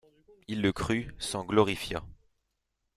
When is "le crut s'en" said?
0.63-1.45